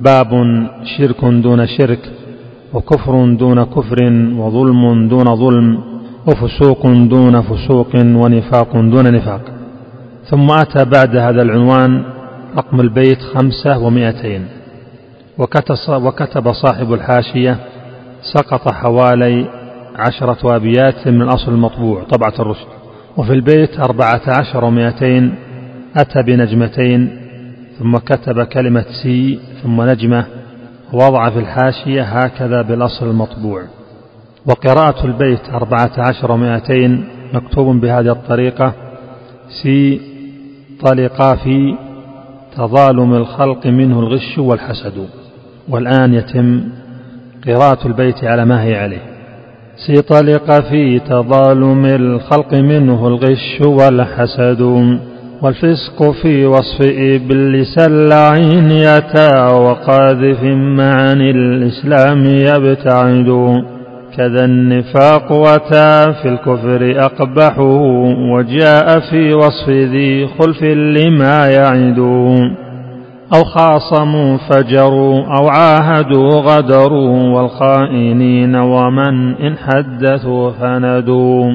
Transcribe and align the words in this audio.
باب 0.00 0.30
شرك 0.96 1.24
دون 1.24 1.66
شرك 1.66 2.10
وكفر 2.74 3.34
دون 3.34 3.64
كفر 3.64 3.98
وظلم 4.36 5.08
دون 5.08 5.36
ظلم 5.36 5.78
وفسوق 6.26 6.86
دون 6.86 7.40
فسوق 7.40 7.94
ونفاق 7.94 8.72
دون 8.72 9.12
نفاق. 9.14 9.40
ثم 10.30 10.46
أتى 10.50 10.84
بعد 10.84 11.16
هذا 11.16 11.42
العنوان 11.42 12.02
رقم 12.56 12.80
البيت 12.80 13.18
خمسة 13.22 13.78
ومائتين 13.78 14.46
وكتب 15.38 16.52
صاحب 16.52 16.92
الحاشية 16.92 17.56
سقط 18.34 18.72
حوالي 18.72 19.46
عشرة 19.96 20.56
أبيات 20.56 21.08
من 21.08 21.22
الأصل 21.22 21.52
المطبوع 21.52 22.02
طبعة 22.02 22.34
الرشد. 22.40 22.66
وفي 23.16 23.32
البيت 23.32 23.80
أربعة 23.80 24.22
عشر 24.26 24.64
ومائتين 24.64 25.34
أتى 25.96 26.22
بنجمتين 26.22 27.19
ثم 27.80 27.96
كتب 27.96 28.42
كلمة 28.42 28.84
سي 29.02 29.38
ثم 29.62 29.82
نجمة 29.82 30.24
ووضع 30.92 31.30
في 31.30 31.38
الحاشية 31.38 32.02
هكذا 32.02 32.62
بالأصل 32.62 33.10
المطبوع. 33.10 33.62
وقراءة 34.46 35.06
البيت 35.06 35.40
أربعة 35.54 35.90
عشر 35.98 36.32
ومائتين 36.32 37.04
مكتوب 37.34 37.80
بهذه 37.80 38.12
الطريقة 38.12 38.72
سي 39.62 40.00
طلقا 40.86 41.34
في 41.36 41.74
تظالم 42.56 43.14
الخلق 43.14 43.66
منه 43.66 44.00
الغش 44.00 44.38
والحسد. 44.38 45.06
والآن 45.68 46.14
يتم 46.14 46.62
قراءة 47.46 47.86
البيت 47.86 48.24
على 48.24 48.44
ما 48.44 48.64
هي 48.64 48.76
عليه. 48.76 49.02
سي 49.86 50.02
طلق 50.02 50.60
في 50.60 50.98
تظالم 50.98 51.84
الخلق 51.84 52.54
منه 52.54 53.06
الغش 53.08 53.60
والحسد. 53.60 54.60
والفسق 55.42 56.10
في 56.22 56.46
وصف 56.46 56.80
إبليس 56.82 57.78
اللعين 57.78 58.70
يتا 58.70 59.50
وقاذف 59.50 60.42
معاني 60.44 61.30
الإسلام 61.30 62.24
يبتعد. 62.26 63.62
كذا 64.16 64.44
النفاق 64.44 65.32
وتا 65.32 66.12
في 66.12 66.28
الكفر 66.28 66.94
أقبحه 67.04 67.82
وجاء 68.32 69.00
في 69.10 69.34
وصف 69.34 69.68
ذي 69.68 70.26
خلف 70.26 70.62
لما 70.62 71.46
يعد. 71.46 71.98
أو 73.34 73.44
خاصموا 73.44 74.36
فجروا 74.36 75.22
أو 75.38 75.48
عاهدوا 75.48 76.30
غدروا 76.30 77.38
والخائنين 77.38 78.56
ومن 78.56 79.34
إن 79.34 79.56
حدثوا 79.56 80.50
فندوا. 80.50 81.52